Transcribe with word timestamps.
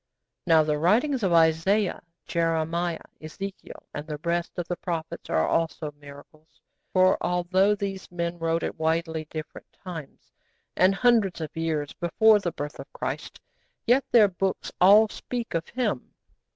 Now 0.47 0.63
the 0.63 0.79
writings 0.79 1.21
of 1.21 1.31
Isaiah, 1.31 2.01
Jeremiah, 2.25 3.03
Ezekiel, 3.21 3.83
and 3.93 4.07
the 4.07 4.19
rest 4.23 4.51
of 4.57 4.67
the 4.67 4.75
prophets 4.75 5.29
are 5.29 5.47
also 5.47 5.93
miracles, 5.99 6.59
for 6.91 7.19
although 7.21 7.75
these 7.75 8.09
men 8.09 8.39
wrote 8.39 8.63
at 8.63 8.79
widely 8.79 9.25
different 9.25 9.71
times, 9.71 10.31
and 10.75 10.95
hundreds 10.95 11.39
of 11.39 11.55
years 11.55 11.93
before 11.93 12.39
the 12.39 12.51
birth 12.51 12.79
of 12.79 12.91
Christ, 12.91 13.39
yet 13.85 14.03
their 14.09 14.27
books 14.29 14.71
all 14.81 15.07
speak 15.07 15.53
of 15.53 15.69
Him. 15.69 16.11